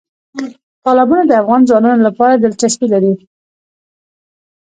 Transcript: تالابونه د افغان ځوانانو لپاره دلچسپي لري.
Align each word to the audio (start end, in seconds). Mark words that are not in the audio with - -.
تالابونه 0.83 1.23
د 1.25 1.31
افغان 1.41 1.61
ځوانانو 1.69 2.05
لپاره 2.07 2.33
دلچسپي 2.43 2.87
لري. 2.93 3.13